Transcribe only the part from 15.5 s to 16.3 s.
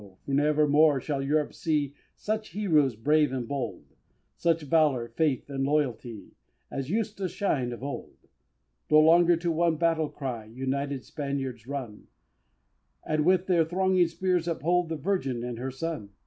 her Son!